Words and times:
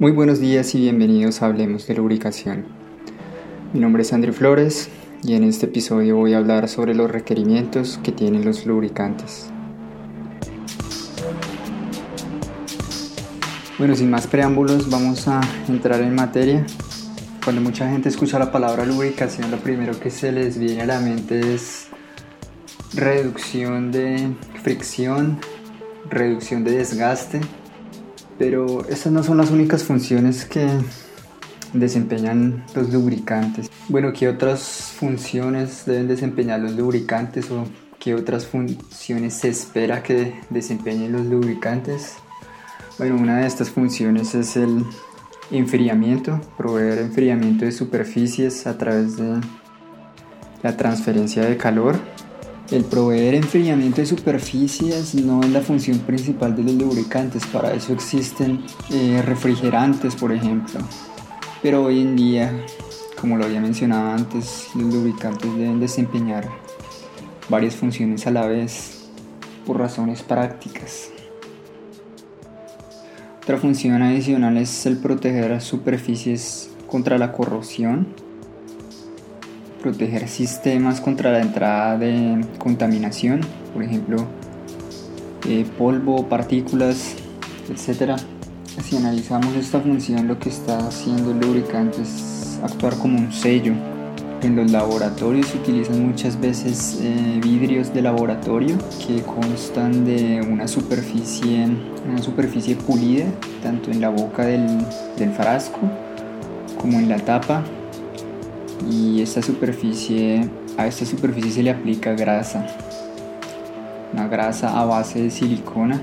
Muy 0.00 0.12
buenos 0.12 0.40
días 0.40 0.74
y 0.74 0.80
bienvenidos 0.80 1.42
a 1.42 1.44
Hablemos 1.44 1.86
de 1.86 1.94
Lubricación. 1.94 2.64
Mi 3.74 3.80
nombre 3.80 4.00
es 4.00 4.14
Andrew 4.14 4.32
Flores 4.32 4.88
y 5.22 5.34
en 5.34 5.44
este 5.44 5.66
episodio 5.66 6.16
voy 6.16 6.32
a 6.32 6.38
hablar 6.38 6.70
sobre 6.70 6.94
los 6.94 7.10
requerimientos 7.10 8.00
que 8.02 8.10
tienen 8.10 8.46
los 8.46 8.64
lubricantes. 8.64 9.50
Bueno, 13.76 13.94
sin 13.94 14.08
más 14.08 14.26
preámbulos, 14.26 14.88
vamos 14.88 15.28
a 15.28 15.42
entrar 15.68 16.00
en 16.00 16.14
materia. 16.14 16.64
Cuando 17.44 17.60
mucha 17.60 17.86
gente 17.90 18.08
escucha 18.08 18.38
la 18.38 18.50
palabra 18.50 18.86
lubricación, 18.86 19.50
lo 19.50 19.58
primero 19.58 20.00
que 20.00 20.08
se 20.08 20.32
les 20.32 20.58
viene 20.58 20.80
a 20.80 20.86
la 20.86 21.00
mente 21.00 21.52
es 21.52 21.88
reducción 22.94 23.92
de 23.92 24.30
fricción, 24.62 25.38
reducción 26.08 26.64
de 26.64 26.78
desgaste 26.78 27.42
pero 28.40 28.88
estas 28.88 29.12
no 29.12 29.22
son 29.22 29.36
las 29.36 29.50
únicas 29.50 29.84
funciones 29.84 30.46
que 30.46 30.66
desempeñan 31.74 32.64
los 32.74 32.90
lubricantes. 32.90 33.70
Bueno, 33.90 34.14
¿qué 34.14 34.30
otras 34.30 34.94
funciones 34.96 35.84
deben 35.84 36.08
desempeñar 36.08 36.60
los 36.60 36.72
lubricantes 36.72 37.50
o 37.50 37.66
qué 37.98 38.14
otras 38.14 38.46
funciones 38.46 39.34
se 39.34 39.50
espera 39.50 40.02
que 40.02 40.40
desempeñen 40.48 41.12
los 41.12 41.26
lubricantes? 41.26 42.14
Bueno, 42.96 43.16
una 43.16 43.40
de 43.40 43.46
estas 43.46 43.68
funciones 43.68 44.34
es 44.34 44.56
el 44.56 44.86
enfriamiento, 45.50 46.40
proveer 46.56 46.98
enfriamiento 46.98 47.66
de 47.66 47.72
superficies 47.72 48.66
a 48.66 48.78
través 48.78 49.18
de 49.18 49.38
la 50.62 50.78
transferencia 50.78 51.44
de 51.44 51.58
calor 51.58 51.96
el 52.70 52.84
proveer 52.84 53.34
enfriamiento 53.34 54.00
de 54.00 54.06
superficies 54.06 55.14
no 55.16 55.42
es 55.42 55.50
la 55.50 55.60
función 55.60 55.98
principal 55.98 56.54
de 56.54 56.62
los 56.62 56.74
lubricantes, 56.74 57.44
para 57.46 57.74
eso 57.74 57.92
existen 57.92 58.62
eh, 58.90 59.22
refrigerantes, 59.24 60.14
por 60.14 60.32
ejemplo. 60.32 60.80
Pero 61.62 61.84
hoy 61.84 62.00
en 62.00 62.14
día, 62.14 62.52
como 63.20 63.36
lo 63.36 63.44
había 63.44 63.60
mencionado 63.60 64.10
antes, 64.10 64.68
los 64.76 64.94
lubricantes 64.94 65.52
deben 65.56 65.80
desempeñar 65.80 66.48
varias 67.48 67.74
funciones 67.74 68.26
a 68.28 68.30
la 68.30 68.46
vez 68.46 69.08
por 69.66 69.78
razones 69.78 70.22
prácticas. 70.22 71.10
Otra 73.42 73.58
función 73.58 74.00
adicional 74.02 74.56
es 74.58 74.86
el 74.86 74.96
proteger 74.98 75.60
superficies 75.60 76.70
contra 76.86 77.18
la 77.18 77.32
corrosión 77.32 78.29
proteger 79.80 80.28
sistemas 80.28 81.00
contra 81.00 81.32
la 81.32 81.40
entrada 81.40 81.98
de 81.98 82.44
contaminación, 82.58 83.40
por 83.74 83.82
ejemplo, 83.82 84.26
eh, 85.48 85.64
polvo, 85.78 86.28
partículas, 86.28 87.14
etc. 87.68 88.18
Si 88.82 88.96
analizamos 88.96 89.54
esta 89.56 89.80
función, 89.80 90.28
lo 90.28 90.38
que 90.38 90.48
está 90.48 90.78
haciendo 90.78 91.32
el 91.32 91.40
lubricante 91.40 92.02
es 92.02 92.60
actuar 92.62 92.94
como 92.96 93.18
un 93.18 93.32
sello. 93.32 93.72
En 94.42 94.56
los 94.56 94.70
laboratorios 94.70 95.48
se 95.48 95.58
utilizan 95.58 96.06
muchas 96.06 96.40
veces 96.40 96.98
eh, 97.02 97.40
vidrios 97.42 97.92
de 97.92 98.00
laboratorio 98.00 98.78
que 99.06 99.22
constan 99.22 100.06
de 100.06 100.40
una 100.40 100.66
superficie, 100.66 101.66
una 102.08 102.22
superficie 102.22 102.74
pulida, 102.74 103.26
tanto 103.62 103.90
en 103.90 104.00
la 104.00 104.08
boca 104.08 104.46
del, 104.46 104.66
del 105.18 105.30
frasco 105.32 105.80
como 106.78 106.98
en 106.98 107.10
la 107.10 107.18
tapa 107.18 107.62
y 108.88 109.20
esta 109.20 109.42
superficie, 109.42 110.48
a 110.76 110.86
esta 110.86 111.04
superficie 111.04 111.50
se 111.50 111.62
le 111.62 111.70
aplica 111.70 112.12
grasa, 112.12 112.66
una 114.12 114.28
grasa 114.28 114.80
a 114.80 114.84
base 114.84 115.22
de 115.22 115.30
silicona 115.30 116.00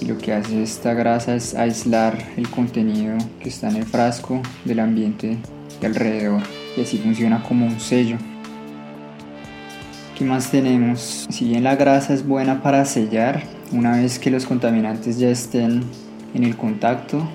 y 0.00 0.06
lo 0.06 0.18
que 0.18 0.32
hace 0.32 0.62
esta 0.62 0.94
grasa 0.94 1.34
es 1.34 1.54
aislar 1.54 2.18
el 2.36 2.48
contenido 2.48 3.16
que 3.40 3.48
está 3.48 3.68
en 3.68 3.76
el 3.76 3.84
frasco 3.84 4.40
del 4.64 4.80
ambiente 4.80 5.38
de 5.80 5.86
alrededor 5.86 6.42
y 6.76 6.82
así 6.82 6.98
funciona 6.98 7.42
como 7.42 7.66
un 7.66 7.78
sello. 7.78 8.16
¿Qué 10.16 10.24
más 10.24 10.50
tenemos? 10.50 11.26
Si 11.30 11.46
bien 11.46 11.64
la 11.64 11.76
grasa 11.76 12.14
es 12.14 12.26
buena 12.26 12.62
para 12.62 12.84
sellar, 12.84 13.42
una 13.72 13.96
vez 13.96 14.18
que 14.18 14.30
los 14.30 14.44
contaminantes 14.44 15.18
ya 15.18 15.30
estén 15.30 15.82
en 16.34 16.44
el 16.44 16.56
contacto, 16.56 17.26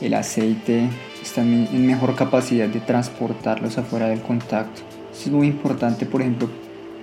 el 0.00 0.14
aceite 0.14 0.88
están 1.28 1.68
en 1.70 1.86
mejor 1.86 2.14
capacidad 2.14 2.68
de 2.68 2.80
transportarlos 2.80 3.76
afuera 3.76 4.08
del 4.08 4.22
contacto. 4.22 4.80
Esto 5.12 5.26
es 5.26 5.30
muy 5.30 5.48
importante, 5.48 6.06
por 6.06 6.22
ejemplo, 6.22 6.48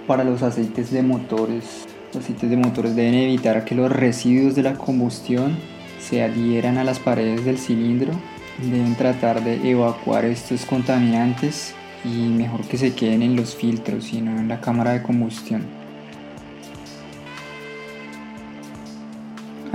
para 0.07 0.23
los 0.23 0.41
aceites 0.41 0.91
de 0.91 1.03
motores. 1.03 1.85
Los 2.11 2.23
aceites 2.23 2.49
de 2.49 2.57
motores 2.57 2.95
deben 2.95 3.13
evitar 3.13 3.63
que 3.65 3.75
los 3.75 3.91
residuos 3.91 4.55
de 4.55 4.63
la 4.63 4.73
combustión 4.73 5.55
se 5.99 6.23
adhieran 6.23 6.79
a 6.79 6.83
las 6.83 6.97
paredes 6.97 7.45
del 7.45 7.59
cilindro. 7.59 8.13
Deben 8.61 8.95
tratar 8.95 9.43
de 9.43 9.69
evacuar 9.69 10.25
estos 10.25 10.65
contaminantes 10.65 11.75
y 12.03 12.27
mejor 12.27 12.61
que 12.61 12.77
se 12.77 12.93
queden 12.93 13.21
en 13.21 13.35
los 13.35 13.55
filtros 13.55 14.11
y 14.11 14.21
no 14.21 14.39
en 14.39 14.47
la 14.47 14.59
cámara 14.59 14.93
de 14.93 15.03
combustión. 15.03 15.84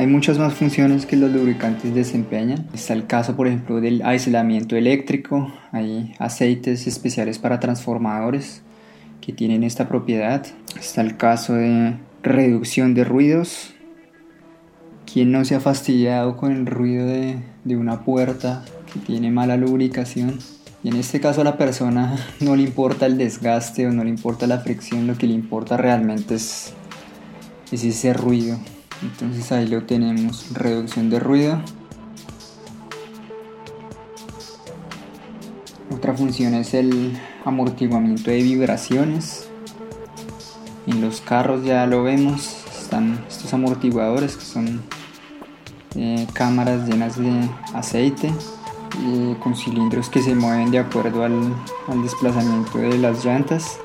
Hay 0.00 0.06
muchas 0.06 0.38
más 0.38 0.55
funciones 0.55 1.05
que 1.05 1.15
los 1.15 1.31
lubricantes 1.31 1.94
desempeñan. 1.94 2.66
Está 2.72 2.94
el 2.94 3.06
caso, 3.06 3.37
por 3.37 3.47
ejemplo, 3.47 3.83
del 3.83 4.00
aislamiento 4.00 4.75
eléctrico. 4.75 5.53
Hay 5.72 6.15
aceites 6.19 6.87
especiales 6.87 7.38
para 7.38 7.61
transformadores 7.61 8.62
que 9.21 9.34
tienen 9.34 9.62
esta 9.62 9.88
propiedad. 9.88 10.47
Está 10.78 11.03
el 11.03 11.19
caso 11.19 11.53
de 11.53 11.99
reducción 12.22 12.94
de 12.94 13.05
ruidos. 13.05 13.75
¿Quién 15.05 15.33
no 15.33 15.44
se 15.44 15.56
ha 15.56 15.61
fastidiado 15.61 16.38
con 16.38 16.53
el 16.53 16.65
ruido 16.65 17.05
de, 17.05 17.37
de 17.65 17.77
una 17.77 18.03
puerta 18.03 18.65
que 18.91 19.00
tiene 19.00 19.31
mala 19.31 19.59
lubricación? 19.59 20.38
Y 20.82 20.88
en 20.88 20.97
este 20.97 21.21
caso 21.21 21.43
a 21.43 21.44
la 21.44 21.59
persona 21.59 22.17
no 22.41 22.56
le 22.56 22.62
importa 22.62 23.05
el 23.05 23.19
desgaste 23.19 23.87
o 23.87 23.93
no 23.93 24.03
le 24.03 24.09
importa 24.09 24.47
la 24.47 24.61
fricción, 24.61 25.06
lo 25.06 25.19
que 25.19 25.27
le 25.27 25.34
importa 25.34 25.77
realmente 25.77 26.37
es, 26.37 26.72
es 27.71 27.84
ese 27.84 28.15
ruido 28.15 28.59
entonces 29.03 29.50
ahí 29.53 29.66
lo 29.66 29.84
tenemos 29.84 30.53
reducción 30.53 31.11
de 31.11 31.21
ruido. 31.21 31.61
Otra 35.91 36.15
función 36.15 36.55
es 36.55 36.75
el 36.75 37.19
amortiguamiento 37.44 38.31
de 38.31 38.43
vibraciones. 38.43 39.49
En 40.87 41.00
los 41.00 41.21
carros 41.21 41.65
ya 41.65 41.87
lo 41.87 42.03
vemos 42.03 42.61
están 42.91 43.25
estos 43.28 43.55
amortiguadores 43.55 44.37
que 44.37 44.44
son 44.44 44.83
eh, 45.94 46.27
cámaras 46.32 46.88
llenas 46.88 47.17
de 47.17 47.49
aceite 47.72 48.32
con 49.41 49.55
cilindros 49.55 50.11
que 50.11 50.21
se 50.21 50.34
mueven 50.34 50.72
de 50.72 50.81
acuerdo 50.81 51.22
al, 51.22 51.55
al 51.87 52.03
desplazamiento 52.03 52.78
de 52.78 52.99
las 52.99 53.25
llantas 53.25 53.78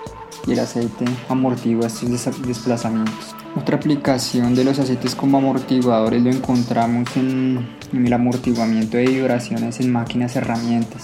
y 0.48 0.54
el 0.54 0.60
aceite 0.60 1.06
amortigua 1.30 1.86
estos 1.86 2.42
desplazamientos 2.42 3.35
otra 3.56 3.78
aplicación 3.78 4.54
de 4.54 4.66
los 4.66 4.80
aceites 4.80 5.16
como 5.16 5.38
amortiguadores 5.38 6.22
lo 6.22 6.30
encontramos 6.30 7.16
en, 7.16 7.68
el 7.94 8.14
amortiguamiento 8.14 8.98
de 8.98 9.06
vibraciones 9.06 9.80
en 9.80 9.92
máquinas 9.92 10.36
herramientas. 10.36 11.04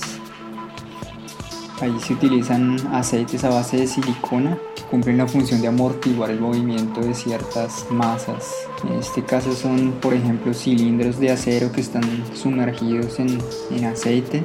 Ahí 1.80 1.96
se 2.06 2.14
utilizan 2.14 2.78
aceites 2.94 3.44
a 3.44 3.50
base 3.50 3.78
de 3.78 3.88
silicona 3.88 4.58
cumplen 4.92 5.18
la 5.18 5.26
función 5.26 5.62
de 5.62 5.70
amortiguar 5.70 6.30
el 6.32 6.42
movimiento 6.42 7.00
de 7.00 7.14
ciertas 7.14 7.86
masas. 7.90 8.54
En 8.84 9.00
este 9.00 9.24
caso 9.24 9.54
son, 9.54 9.94
por 10.02 10.14
ejemplo, 10.14 10.54
cilindros 10.54 11.18
de 11.18 11.32
acero 11.32 11.72
que 11.72 11.80
están 11.80 12.04
sumergidos 12.36 13.18
en, 13.20 13.38
en 13.72 13.86
aceite, 13.86 14.44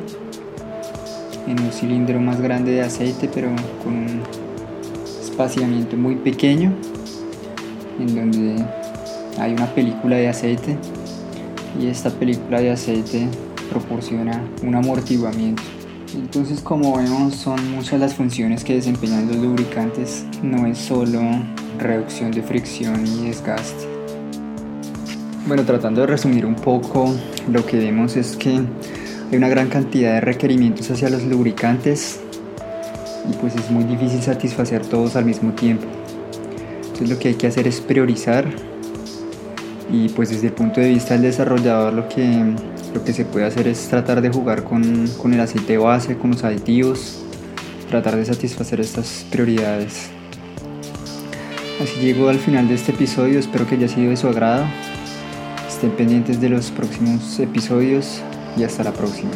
en 1.49 1.61
un 1.61 1.73
cilindro 1.73 2.21
más 2.21 2.41
grande 2.41 2.71
de 2.71 2.83
aceite, 2.83 3.29
pero 3.35 3.49
con 3.83 3.95
un 3.95 4.23
espaciamiento 5.21 5.97
muy 5.97 6.15
pequeño 6.15 6.73
en 7.99 8.15
donde 8.15 8.65
hay 9.39 9.53
una 9.53 9.67
película 9.75 10.17
de 10.17 10.29
aceite 10.29 10.77
y 11.81 11.87
esta 11.87 12.11
película 12.11 12.61
de 12.61 12.71
aceite 12.71 13.29
proporciona 13.71 14.43
un 14.63 14.75
amortiguamiento. 14.75 15.63
Entonces 16.15 16.61
como 16.61 16.97
vemos 16.97 17.35
son 17.35 17.71
muchas 17.73 18.01
las 18.01 18.15
funciones 18.15 18.65
que 18.65 18.75
desempeñan 18.75 19.27
los 19.27 19.37
lubricantes, 19.37 20.25
no 20.43 20.67
es 20.67 20.79
solo 20.79 21.21
reducción 21.79 22.31
de 22.31 22.43
fricción 22.43 23.07
y 23.07 23.27
desgaste. 23.27 23.87
Bueno, 25.47 25.65
tratando 25.65 26.01
de 26.01 26.07
resumir 26.09 26.45
un 26.45 26.57
poco, 26.57 27.15
lo 27.53 27.65
que 27.67 27.77
vemos 27.77 28.17
es 28.17 28.37
que 28.37 28.51
hay 29.31 29.37
una 29.37 29.49
gran 29.49 29.69
cantidad 29.69 30.15
de 30.15 30.21
requerimientos 30.21 30.91
hacia 30.91 31.09
los 31.11 31.23
lubricantes 31.25 32.21
y 33.31 33.37
pues 33.37 33.55
es 33.55 33.71
muy 33.71 33.85
difícil 33.85 34.23
satisfacer 34.23 34.85
todos 34.87 35.17
al 35.17 35.25
mismo 35.25 35.53
tiempo. 35.53 35.87
Entonces 36.97 37.15
lo 37.15 37.21
que 37.21 37.29
hay 37.29 37.35
que 37.35 37.47
hacer 37.47 37.69
es 37.69 37.83
priorizar 37.83 38.47
y 39.93 40.09
pues 40.09 40.31
desde 40.31 40.47
el 40.47 40.55
punto 40.55 40.81
de 40.81 40.89
vista 40.89 41.13
del 41.13 41.25
desarrollador 41.25 41.93
lo 41.93 42.09
que, 42.09 42.27
lo 42.95 43.05
que 43.05 43.13
se 43.13 43.27
puede 43.27 43.45
hacer 43.45 43.69
es 43.69 43.87
tratar 43.89 44.23
de 44.23 44.31
jugar 44.31 44.65
con, 44.65 45.07
con 45.19 45.35
el 45.35 45.41
aceite 45.41 45.77
base, 45.77 46.17
con 46.17 46.31
los 46.31 46.43
aditivos, 46.43 47.23
tratar 47.91 48.17
de 48.17 48.25
satisfacer 48.25 48.81
estas 48.81 49.27
prioridades. 49.31 50.09
Así 51.83 52.01
llego 52.01 52.31
al 52.31 52.39
final 52.39 52.67
de 52.67 52.77
este 52.77 52.93
episodio, 52.93 53.41
espero 53.41 53.67
que 53.67 53.75
haya 53.75 53.89
sido 53.89 54.09
de 54.09 54.17
su 54.17 54.29
agrado. 54.29 54.65
Estén 55.69 55.91
pendientes 55.91 56.41
de 56.41 56.49
los 56.49 56.71
próximos 56.71 57.39
episodios. 57.39 58.23
y 58.57 58.65
hasta 58.65 58.83
la 58.83 58.93
próxima. 58.93 59.33